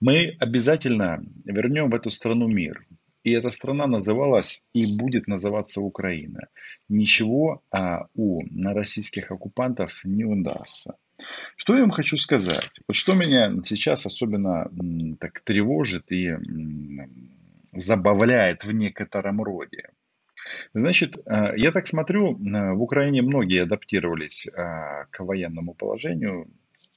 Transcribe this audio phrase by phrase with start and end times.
[0.00, 2.84] Мы обязательно вернем в эту страну мир.
[3.22, 6.48] И эта страна называлась и будет называться Украина.
[6.90, 10.96] Ничего а, у на российских оккупантов не удастся.
[11.56, 12.70] Что я вам хочу сказать?
[12.86, 14.70] Вот что меня сейчас особенно
[15.18, 16.34] так тревожит и
[17.72, 19.88] забавляет в некотором роде.
[20.74, 26.48] Значит, а, я так смотрю, а, в Украине многие адаптировались а, к военному положению,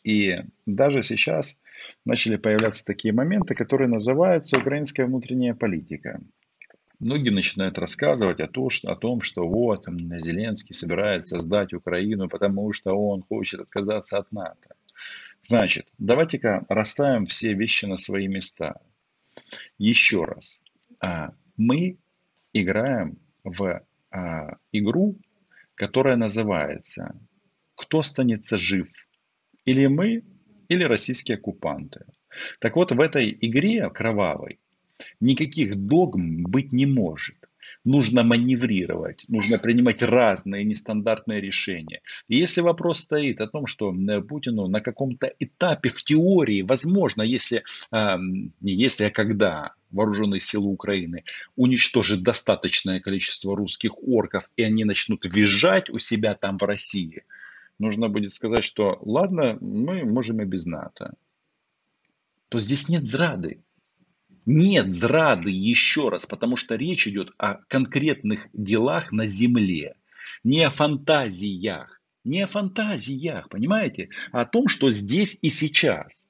[0.08, 1.60] и даже сейчас
[2.05, 6.21] начали появляться такие моменты, которые называются украинская внутренняя политика.
[7.00, 12.71] Многие начинают рассказывать о, том, что, о том, что вот Зеленский собирается сдать Украину, потому
[12.71, 14.75] что он хочет отказаться от НАТО.
[15.42, 18.79] Значит, давайте-ка расставим все вещи на свои места.
[19.78, 20.62] Еще раз.
[21.01, 21.98] А, мы
[22.54, 25.18] играем в а, игру,
[25.76, 27.14] которая называется
[27.76, 28.87] «Кто останется жив?»
[29.68, 30.24] Или мы,
[30.70, 32.06] или российские оккупанты.
[32.59, 34.59] Так вот, в этой игре кровавой
[35.20, 37.36] никаких догм быть не может.
[37.84, 42.02] Нужно маневрировать, нужно принимать разные нестандартные решения.
[42.30, 47.22] И если вопрос стоит о том, что э, Путину на каком-то этапе в теории, возможно,
[47.22, 51.24] если, не если, а когда вооруженные силы Украины
[51.58, 57.24] уничтожат достаточное количество русских орков, и они начнут визжать у себя там в России–
[57.80, 61.14] нужно будет сказать, что ладно, мы можем и без НАТО,
[62.50, 63.61] то здесь нет зрады.
[64.45, 69.95] Нет зрады еще раз, потому что речь идет о конкретных делах на земле,
[70.45, 76.23] не о фантазиях, не о фантазиях, понимаете, а о том, что здесь и сейчас.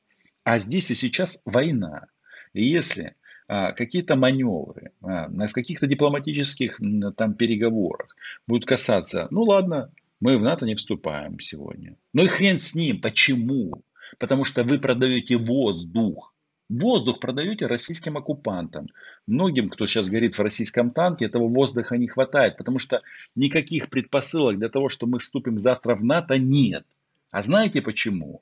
[0.43, 2.07] А здесь и сейчас война.
[2.53, 3.15] И если
[3.47, 6.79] а, какие-то маневры а, в каких-то дипломатических
[7.15, 8.15] там переговорах
[8.47, 11.95] будут касаться, ну ладно, мы в НАТО не вступаем сегодня.
[12.13, 13.01] Ну и хрен с ним.
[13.01, 13.83] Почему?
[14.19, 16.33] Потому что вы продаете воздух.
[16.69, 18.87] Воздух продаете российским оккупантам.
[19.25, 23.01] Многим, кто сейчас горит в российском танке, этого воздуха не хватает, потому что
[23.35, 26.85] никаких предпосылок для того, что мы вступим завтра в НАТО, нет.
[27.31, 28.41] А знаете почему?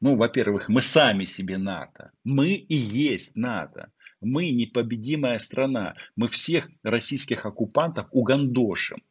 [0.00, 2.12] Ну, во-первых, мы сами себе НАТО.
[2.22, 3.90] Мы и есть НАТО.
[4.20, 5.94] Мы непобедимая страна.
[6.14, 9.02] Мы всех российских оккупантов угандошим.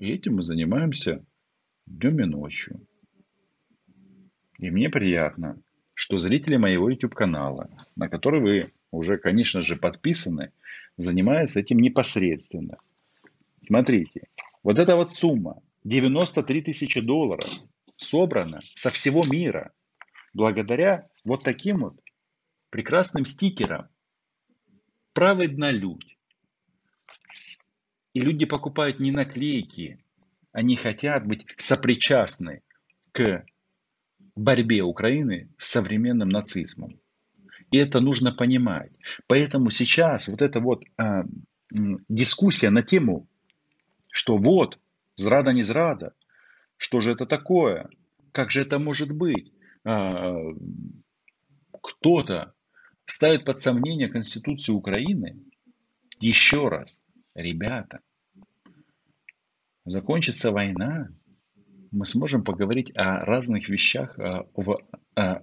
[0.00, 1.22] И этим мы занимаемся
[1.86, 2.80] днем и ночью.
[4.58, 5.62] И мне приятно,
[5.92, 10.52] что зрители моего YouTube канала, на который вы уже, конечно же, подписаны,
[10.96, 12.78] занимаются этим непосредственно.
[13.66, 14.28] Смотрите,
[14.62, 17.50] вот эта вот сумма, 93 тысячи долларов,
[17.98, 19.70] собрана со всего мира
[20.32, 22.00] благодаря вот таким вот
[22.70, 23.88] прекрасным стикерам.
[25.12, 26.16] Праведна людь.
[28.12, 30.02] И люди покупают не наклейки,
[30.52, 32.62] они хотят быть сопричастны
[33.12, 33.44] к
[34.34, 36.98] борьбе Украины с современным нацизмом.
[37.70, 38.90] И это нужно понимать.
[39.26, 41.24] Поэтому сейчас вот эта вот а,
[41.70, 43.28] дискуссия на тему,
[44.10, 44.80] что вот,
[45.16, 46.14] зрада не зрада,
[46.76, 47.88] что же это такое,
[48.32, 49.52] как же это может быть,
[49.84, 50.34] а,
[51.80, 52.54] кто-то
[53.06, 55.44] ставит под сомнение Конституцию Украины,
[56.20, 57.02] еще раз,
[57.34, 58.00] Ребята,
[59.84, 61.10] закончится война,
[61.92, 64.76] мы сможем поговорить о разных вещах а, в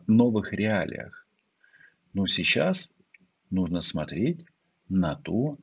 [0.07, 1.25] новых реалиях.
[2.13, 2.91] Но сейчас
[3.49, 4.45] нужно смотреть
[4.89, 5.57] на то,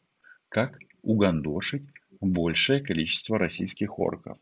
[0.48, 1.84] как угандошить
[2.24, 4.38] большее количество российских орков.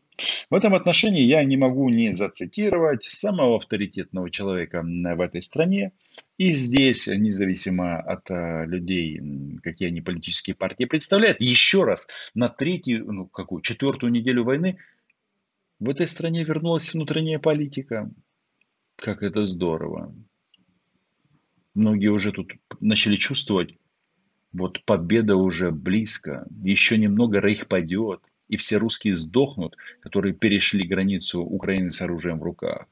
[0.49, 5.91] В этом отношении я не могу не зацитировать самого авторитетного человека в этой стране.
[6.37, 9.19] И здесь, независимо от э, людей,
[9.61, 14.77] какие они политические партии представляют, еще раз, на третью, ну какую, четвертую неделю войны
[15.79, 18.09] в этой стране вернулась внутренняя политика.
[18.95, 20.15] Как это здорово.
[21.73, 23.75] Многие уже тут начали чувствовать,
[24.53, 31.41] вот победа уже близко, еще немного рейх падет, и все русские сдохнут, которые перешли границу
[31.41, 32.85] Украины с оружием в руках.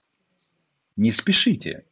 [0.95, 1.85] Не спешите.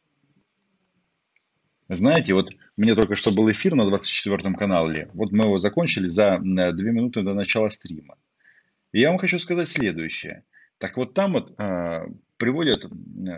[1.88, 5.08] Знаете, вот меня только что был эфир на 24 канале.
[5.12, 8.16] Вот мы его закончили за две минуты до начала стрима.
[8.92, 10.44] И я вам хочу сказать следующее.
[10.78, 12.06] Так вот там вот э,
[12.38, 12.86] приводят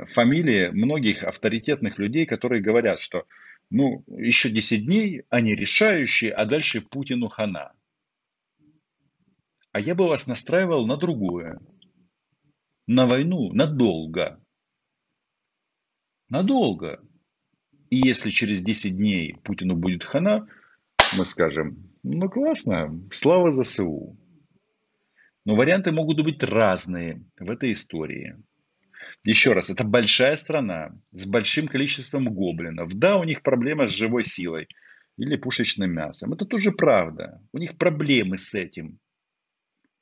[0.07, 3.27] фамилии многих авторитетных людей, которые говорят, что
[3.73, 7.73] ну, еще 10 дней, они решающие, а дальше Путину хана.
[9.73, 11.59] А я бы вас настраивал на другое.
[12.87, 14.45] На войну надолго.
[16.29, 17.03] Надолго.
[17.89, 20.47] И если через 10 дней Путину будет хана,
[21.17, 24.19] мы скажем, ну классно, слава ЗСУ.
[25.47, 28.37] Но варианты могут быть разные в этой истории.
[29.25, 32.93] Еще раз, это большая страна с большим количеством гоблинов.
[32.95, 34.67] Да, у них проблема с живой силой
[35.17, 36.33] или пушечным мясом.
[36.33, 37.41] Это тоже правда.
[37.53, 38.99] У них проблемы с этим.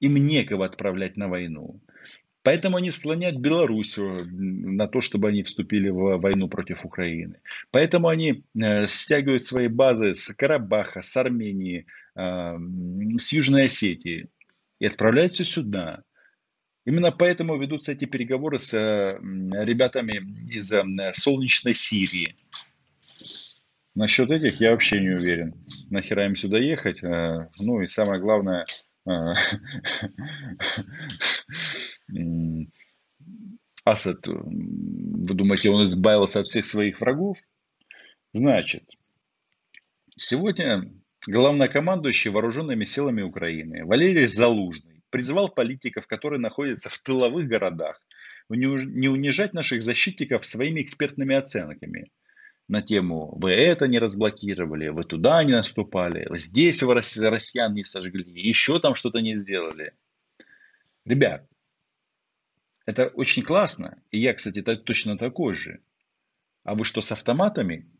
[0.00, 1.82] Им некого отправлять на войну.
[2.42, 7.40] Поэтому они склоняют Белоруссию на то, чтобы они вступили в войну против Украины.
[7.70, 11.84] Поэтому они э, стягивают свои базы с Карабаха, с Армении,
[12.16, 12.56] э,
[13.18, 14.30] с Южной Осетии
[14.78, 16.02] и отправляют все сюда.
[16.90, 20.72] Именно поэтому ведутся эти переговоры с ребятами из
[21.16, 22.34] солнечной Сирии.
[23.94, 25.54] Насчет этих я вообще не уверен.
[25.88, 27.00] Нахера им сюда ехать?
[27.04, 28.66] Э, ну и самое главное,
[33.84, 37.38] Асад, вы думаете, он избавился от всех своих врагов?
[38.32, 38.96] Значит,
[40.16, 40.92] сегодня
[41.24, 48.00] главнокомандующий вооруженными силами Украины Валерий Залужный призвал политиков, которые находятся в тыловых городах,
[48.48, 52.10] не унижать наших защитников своими экспертными оценками
[52.68, 58.24] на тему «Вы это не разблокировали, вы туда не наступали, здесь вы россиян не сожгли,
[58.26, 59.92] еще там что-то не сделали».
[61.04, 61.48] Ребят,
[62.86, 64.02] это очень классно.
[64.10, 65.80] И я, кстати, точно такой же.
[66.62, 67.90] А вы что, с автоматами?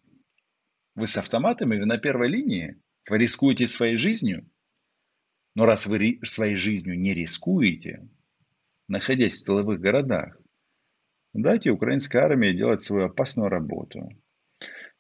[0.95, 2.77] Вы с автоматами, вы на первой линии?
[3.09, 4.49] Вы рискуете своей жизнью?
[5.55, 8.09] Но раз вы своей жизнью не рискуете,
[8.89, 10.37] находясь в тыловых городах,
[11.33, 14.11] дайте украинской армии делать свою опасную работу.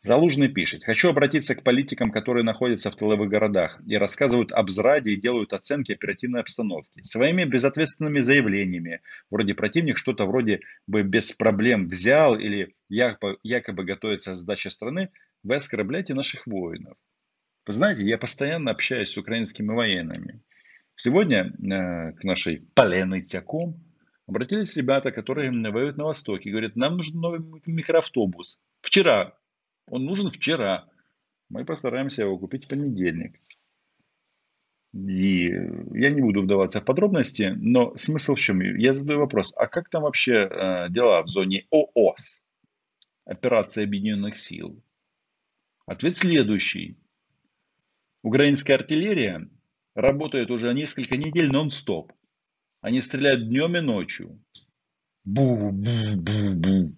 [0.03, 0.83] Залужный пишет.
[0.85, 5.53] Хочу обратиться к политикам, которые находятся в тыловых городах и рассказывают об зраде и делают
[5.53, 7.03] оценки оперативной обстановки.
[7.03, 14.37] Своими безответственными заявлениями, вроде противник что-то вроде бы без проблем взял или якобы, якобы готовится
[14.37, 15.11] сдача страны,
[15.43, 16.97] вы оскорбляете наших воинов.
[17.71, 20.43] Вы знаете, я постоянно общаюсь с украинскими военными.
[20.97, 23.81] Сегодня э, к нашей Поленой Тяком
[24.27, 26.51] обратились ребята, которые воюют на Востоке.
[26.51, 28.59] Говорят, нам нужен новый микроавтобус.
[28.81, 29.39] Вчера
[29.89, 30.89] он нужен вчера.
[31.49, 33.41] Мы постараемся его купить в понедельник.
[34.93, 35.45] И
[35.93, 38.63] я не буду вдаваться в подробности, но смысл в чем?
[38.63, 42.43] Я задаю вопрос, а как там вообще э, дела в зоне ООС,
[43.27, 44.83] операция Объединенных Сил?
[45.87, 46.99] Ответ следующий.
[48.23, 49.49] Украинская артиллерия
[49.95, 52.13] работает уже несколько недель нон-стоп.
[52.81, 54.43] Они стреляют днем и ночью.
[55.25, 56.95] Бу-бу-бу-бу.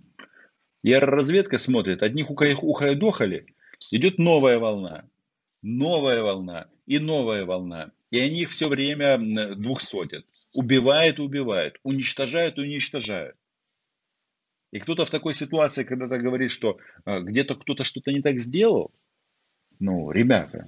[0.82, 3.46] И разведка смотрит, одних ухайдохали,
[3.90, 5.08] идет новая волна,
[5.62, 7.92] новая волна и новая волна.
[8.10, 9.16] И они их все время
[9.56, 10.26] двухсотят.
[10.52, 12.58] Убивают и убивают, уничтожают
[14.72, 18.40] и кто-то в такой ситуации, когда то говорит, что а, где-то кто-то что-то не так
[18.40, 18.90] сделал,
[19.78, 20.66] ну, ребята,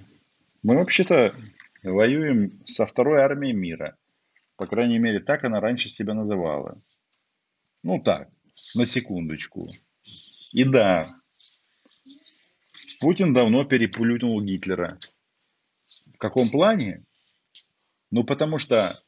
[0.65, 1.35] мы вообще-то
[1.83, 3.95] воюем со второй армией мира.
[4.55, 6.81] По крайней мере, так она раньше себя называла.
[7.83, 8.31] Ну так,
[8.73, 9.67] на секундочку.
[10.53, 11.21] И да,
[12.99, 14.97] Путин давно переплюнул Гитлера.
[16.15, 17.03] В каком плане?
[18.09, 18.99] Ну, потому что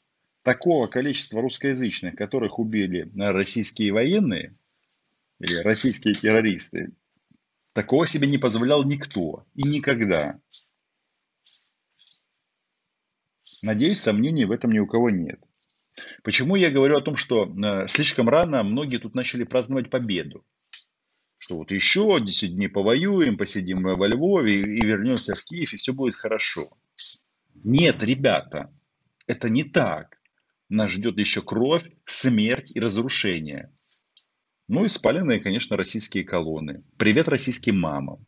[0.43, 4.55] такого количества русскоязычных, которых убили российские военные
[5.39, 6.93] или российские террористы,
[7.73, 10.39] такого себе не позволял никто и никогда.
[13.61, 15.39] Надеюсь, сомнений в этом ни у кого нет.
[16.23, 20.45] Почему я говорю о том, что э, слишком рано многие тут начали праздновать победу?
[21.47, 25.93] что вот еще 10 дней повоюем, посидим во Львове и вернемся в Киев, и все
[25.93, 26.77] будет хорошо.
[27.63, 28.73] Нет, ребята,
[29.27, 30.17] это не так.
[30.67, 33.73] Нас ждет еще кровь, смерть и разрушение.
[34.67, 36.83] Ну и спаленные, конечно, российские колонны.
[36.97, 38.27] Привет российским мамам,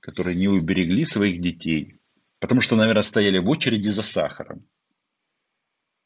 [0.00, 1.99] которые не уберегли своих детей.
[2.40, 4.66] Потому что, наверное, стояли в очереди за сахаром.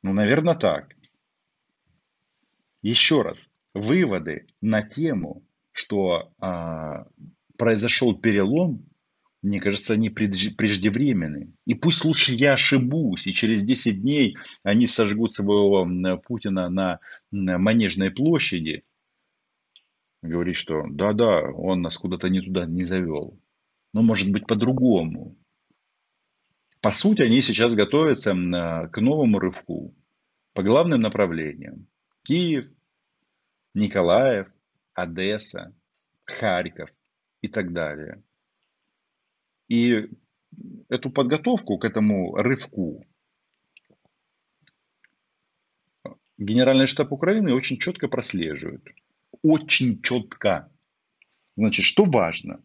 [0.02, 0.94] Ну, наверное, так.
[2.82, 3.48] Еще раз.
[3.72, 7.06] Выводы на тему что а,
[7.58, 8.86] произошел перелом,
[9.42, 11.52] мне кажется, они преждевременны.
[11.66, 15.86] И пусть лучше я ошибусь, и через 10 дней они сожгут своего
[16.16, 17.00] Путина на
[17.30, 18.84] Манежной площади.
[20.22, 23.38] Говорит, что да-да, он нас куда-то не туда не завел.
[23.92, 25.36] Но может быть по-другому.
[26.84, 28.32] По сути, они сейчас готовятся
[28.92, 29.94] к новому рывку
[30.52, 31.86] по главным направлениям.
[32.24, 32.66] Киев,
[33.72, 34.48] Николаев,
[34.92, 35.74] Одесса,
[36.26, 36.90] Харьков
[37.40, 38.22] и так далее.
[39.66, 40.10] И
[40.90, 43.06] эту подготовку к этому рывку
[46.36, 48.86] Генеральный штаб Украины очень четко прослеживает.
[49.40, 50.70] Очень четко.
[51.56, 52.62] Значит, что важно?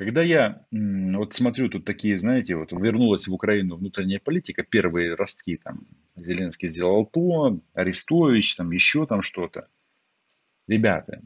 [0.00, 5.58] Когда я вот смотрю тут такие, знаете, вот вернулась в Украину внутренняя политика, первые ростки
[5.58, 9.68] там Зеленский сделал то, Арестович, там еще там что-то.
[10.66, 11.20] Ребята,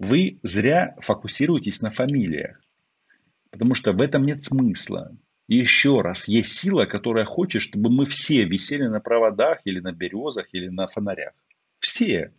[0.00, 2.60] вы зря фокусируетесь на фамилиях,
[3.52, 5.16] потому что в этом нет смысла.
[5.46, 9.92] И еще раз, есть сила, которая хочет, чтобы мы все висели на проводах или на
[9.92, 11.34] березах или на фонарях.
[11.78, 12.32] Все.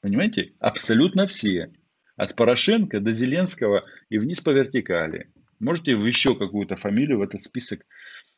[0.00, 0.54] Понимаете?
[0.58, 1.70] Абсолютно все.
[2.16, 5.30] От Порошенко до Зеленского и вниз по вертикали.
[5.60, 7.86] Можете еще какую-то фамилию в этот список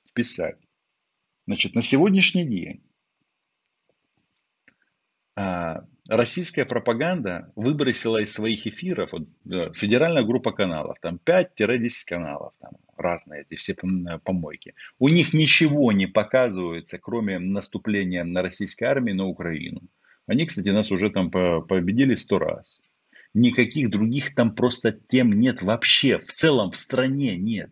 [0.08, 0.58] вписать.
[1.46, 2.82] Значит, на сегодняшний день
[5.36, 12.54] а, российская пропаганда выбросила из своих эфиров вот, э, федеральная группа каналов, там 5-10 каналов,
[12.60, 13.76] там разные эти все
[14.24, 14.74] помойки.
[14.98, 19.82] У них ничего не показывается, кроме наступления на российской армии на Украину.
[20.26, 22.80] Они, кстати, нас уже там победили сто раз.
[23.34, 26.18] Никаких других там просто тем нет вообще.
[26.18, 27.70] В целом в стране нет.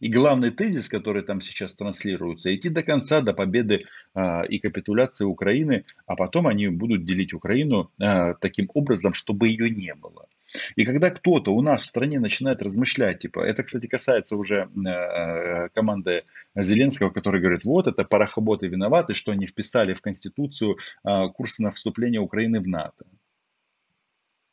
[0.00, 5.24] И главный тезис, который там сейчас транслируется, идти до конца, до победы а, и капитуляции
[5.24, 10.28] Украины, а потом они будут делить Украину а, таким образом, чтобы ее не было.
[10.76, 15.68] И когда кто-то у нас в стране начинает размышлять, типа, это, кстати, касается уже э,
[15.74, 16.24] команды
[16.56, 21.70] Зеленского, который говорит, вот это парохоботы виноваты, что они вписали в Конституцию э, курс на
[21.70, 23.04] вступление Украины в НАТО.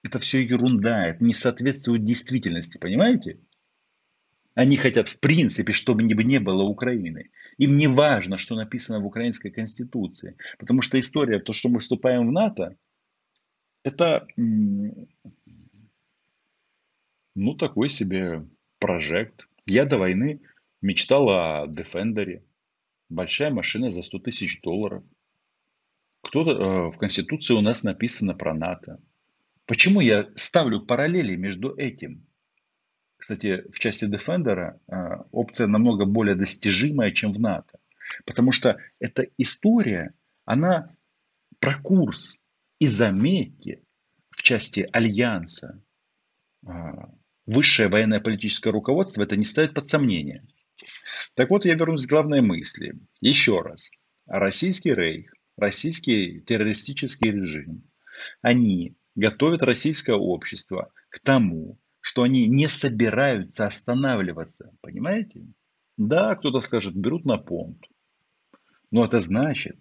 [0.06, 3.40] Это все ерунда, это не соответствует действительности, понимаете?
[4.54, 7.32] Они хотят, в принципе, чтобы не было Украины.
[7.58, 10.38] Им не важно, что написано в украинской конституции.
[10.60, 12.78] Потому что история, то, что мы вступаем в НАТО,
[13.84, 15.08] это ну,
[17.58, 18.48] такой себе
[18.78, 19.48] прожект.
[19.66, 20.40] Я до войны
[20.84, 22.44] мечтал о Defender.
[23.10, 25.04] Большая машина за 100 тысяч долларов.
[26.22, 29.02] Кто-то э, в Конституции у нас написано про НАТО.
[29.66, 32.28] Почему я ставлю параллели между этим?
[33.18, 34.96] Кстати, в части Defender э,
[35.32, 37.80] опция намного более достижимая, чем в НАТО.
[38.26, 40.14] Потому что эта история,
[40.46, 40.96] она
[41.60, 42.38] про курс.
[42.80, 43.82] И заметьте,
[44.30, 45.82] в части Альянса,
[46.66, 47.10] а,
[47.46, 50.46] высшее военно-политическое руководство это не ставит под сомнение.
[51.36, 53.00] Так вот, я вернусь к главной мысли.
[53.22, 53.90] Еще раз.
[54.28, 57.84] Российский рейх, российский террористический режим,
[58.42, 64.72] они готовят российское общество к тому, что они не собираются останавливаться.
[64.82, 65.48] Понимаете?
[65.98, 67.84] Да, кто-то скажет, берут на понт.
[68.92, 69.78] Но это значит,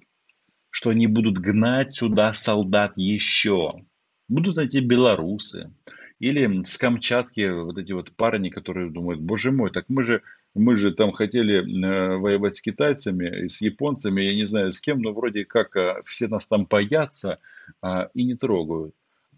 [0.70, 3.84] что они будут гнать сюда солдат еще.
[4.28, 5.72] Будут эти белорусы,
[6.18, 10.22] или с Камчатки вот эти вот парни, которые думают, боже мой, так мы же,
[10.54, 15.02] мы же там хотели э, воевать с китайцами, с японцами, я не знаю с кем,
[15.02, 17.40] но вроде как э, все нас там боятся
[17.82, 18.94] а, и не трогают.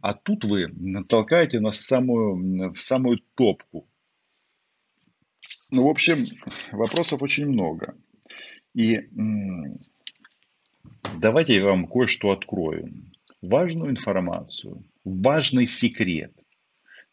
[0.06, 0.68] А тут вы
[1.08, 3.88] толкаете нас в самую, в самую топку.
[5.72, 6.24] Ну, в общем,
[6.70, 7.96] вопросов очень много.
[8.72, 9.00] И
[11.18, 12.92] давайте я вам кое-что открою.
[13.42, 16.32] Важную информацию, важный секрет–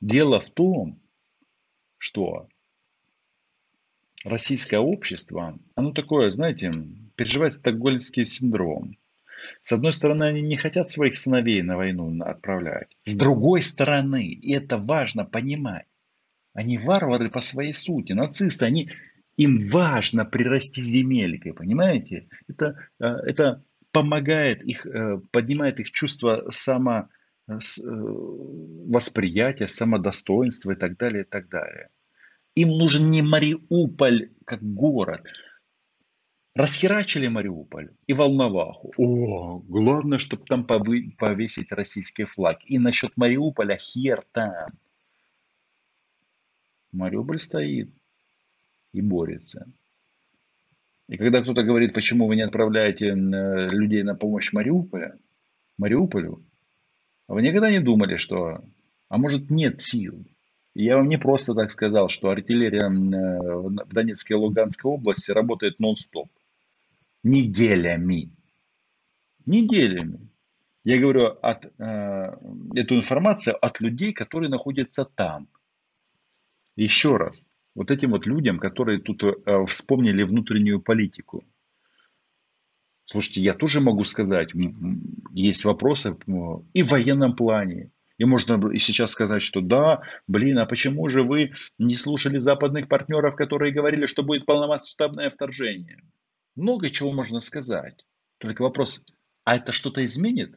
[0.03, 0.99] Дело в том,
[1.97, 2.49] что
[4.25, 6.73] российское общество, оно такое, знаете,
[7.15, 8.97] переживает стокгольмский синдром.
[9.61, 12.95] С одной стороны, они не хотят своих сыновей на войну отправлять.
[13.05, 15.85] С другой стороны, и это важно понимать,
[16.53, 18.91] они варвары по своей сути, нацисты, они,
[19.37, 22.27] им важно прирасти земелькой, понимаете?
[22.47, 27.09] Это, э, это помогает их, э, поднимает их чувство само,
[27.45, 27.59] Э,
[28.85, 31.89] восприятие, самодостоинство и так далее, и так далее.
[32.55, 35.27] Им нужен не Мариуполь как город.
[36.55, 38.93] Расхерачили Мариуполь и Волноваху.
[38.97, 42.59] О, главное, чтобы там повесить российский флаг.
[42.65, 44.67] И насчет Мариуполя хер там.
[46.91, 47.89] Мариуполь стоит
[48.93, 49.67] и борется.
[51.09, 53.13] И когда кто-то говорит, почему вы не отправляете э,
[53.69, 55.17] людей на помощь Мариуполя,
[55.77, 56.43] Мариуполю,
[57.27, 58.63] вы никогда не думали, что,
[59.09, 60.23] а может нет сил?
[60.75, 65.79] Я вам не просто так сказал, что артиллерия э, в Донецкой и Луганской области работает
[65.79, 66.29] нон-стоп.
[67.23, 68.31] Неделями.
[69.45, 70.29] Неделями.
[70.83, 72.37] Я говорю от, э,
[72.75, 75.47] эту информацию от людей, которые находятся там.
[76.75, 77.47] Еще раз.
[77.75, 81.43] Вот этим вот людям, которые тут э, вспомнили внутреннюю политику.
[83.05, 84.49] Слушайте, я тоже могу сказать,
[85.33, 86.17] есть вопросы
[86.73, 87.91] и в военном плане.
[88.17, 92.87] И можно и сейчас сказать, что да, блин, а почему же вы не слушали западных
[92.87, 95.99] партнеров, которые говорили, что будет полномасштабное вторжение?
[96.55, 98.05] Много чего можно сказать.
[98.37, 99.05] Только вопрос,
[99.43, 100.55] а это что-то изменит?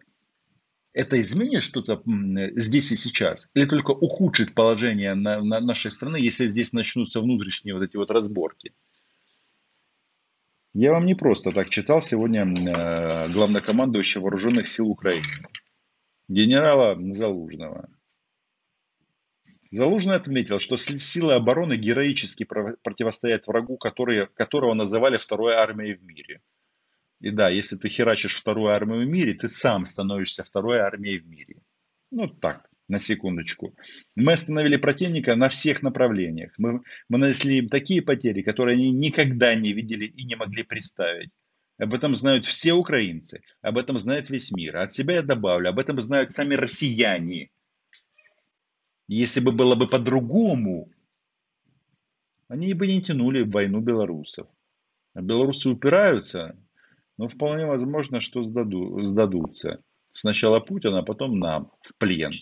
[0.93, 2.03] Это изменит что-то
[2.57, 3.49] здесь и сейчас?
[3.55, 8.11] Или только ухудшит положение на, на нашей страны, если здесь начнутся внутренние вот эти вот
[8.11, 8.75] разборки?
[10.73, 15.25] Я вам не просто так читал сегодня э, главнокомандующего вооруженных сил Украины,
[16.29, 17.89] генерала Залужного.
[19.71, 26.41] Залужный отметил, что силы обороны героически противостоят врагу, который, которого называли второй армией в мире.
[27.21, 31.27] И да, если ты херачишь вторую армию в мире, ты сам становишься второй армией в
[31.27, 31.57] мире.
[32.11, 33.75] Ну так, на секундочку.
[34.15, 36.53] Мы остановили противника на всех направлениях.
[36.59, 41.31] Мы, мы нанесли им такие потери, которые они никогда не видели и не могли представить.
[41.79, 44.79] Об этом знают все украинцы, об этом знает весь мир.
[44.79, 47.51] От себя я добавлю, об этом знают сами россияне.
[49.09, 50.91] Если бы было бы по-другому,
[52.49, 54.49] они бы не тянули войну белорусов.
[55.15, 56.57] Белорусы упираются,
[57.17, 59.83] но вполне возможно, что сдаду, сдадутся.
[60.13, 62.33] Сначала Путин, а потом нам в плен.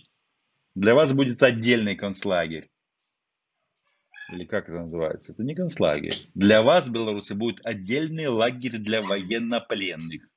[0.75, 2.71] Для вас будет отдельный концлагерь.
[4.33, 5.33] Или как это называется?
[5.33, 6.17] Это не концлагерь.
[6.35, 10.29] Для вас, белорусы, будет отдельный лагерь для военнопленных.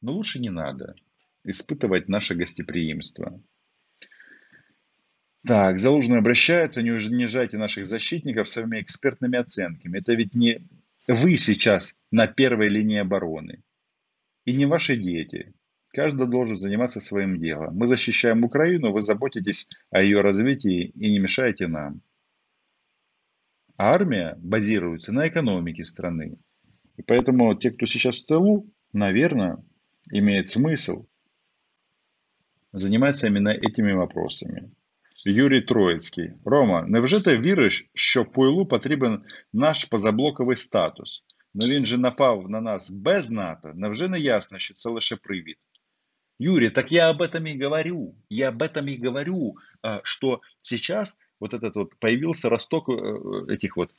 [0.00, 0.96] Но лучше не надо
[1.44, 3.40] испытывать наше гостеприимство.
[5.44, 9.98] Так, Залужный обращается, не унижайте наших защитников своими экспертными оценками.
[9.98, 10.60] Это ведь не
[11.08, 13.62] вы сейчас на первой линии обороны.
[14.44, 15.52] И не ваши дети.
[15.88, 17.76] Каждый должен заниматься своим делом.
[17.76, 22.00] Мы защищаем Украину, вы заботитесь о ее развитии и не мешаете нам.
[23.76, 26.38] армия базируется на экономике страны.
[26.96, 29.58] И поэтому те, кто сейчас в тылу, наверное,
[30.10, 31.06] имеет смысл
[32.72, 34.70] заниматься именно этими вопросами.
[35.25, 36.31] Юрій Троїцький.
[36.45, 39.21] Рома, невже ти віриш, що Пуйлу потрібен
[39.53, 41.23] наш позаблоковий статус?
[41.53, 43.71] Ну він же напав на нас без НАТО.
[43.75, 45.57] Невже не ясно, що це лише привід?
[46.39, 48.15] Юрий, так я об этом и говорю.
[48.29, 49.55] Я об этом и говорю,
[50.03, 52.93] что сейчас вот этот вот появился росток э,
[53.49, 53.91] этих вот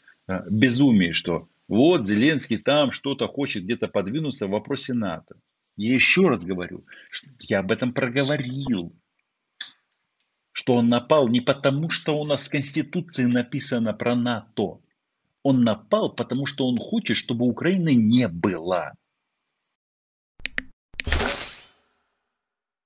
[0.49, 5.37] безумий, что вот Зеленский там что-то хочет где-то подвинуться в вопросе НАТО.
[5.77, 8.93] Я еще раз говорю, что я об этом проговорил,
[10.64, 14.80] что он напал не потому, что у нас в Конституции написано про НАТО.
[15.42, 18.94] Он напал, потому что он хочет, чтобы Украины не было.